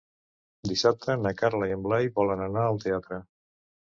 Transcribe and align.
Dissabte 0.69 1.17
na 1.25 1.33
Carla 1.43 1.69
i 1.73 1.75
en 1.75 1.85
Blai 1.89 2.11
volen 2.19 2.43
anar 2.47 2.65
al 2.71 2.81
teatre. 2.89 3.21